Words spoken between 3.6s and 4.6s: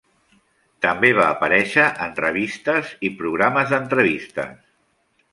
d'entrevistes.